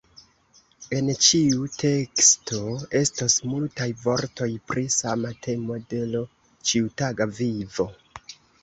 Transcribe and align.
En 0.99 1.11
ĉiu 1.25 1.67
teksto 1.83 2.59
estos 3.01 3.37
multaj 3.53 3.89
vortoj 4.07 4.51
pri 4.73 4.87
sama 4.97 5.37
temo 5.49 5.81
de 5.95 6.03
l' 6.17 6.27
ĉiutaga 6.73 7.31
vivo. 7.43 7.93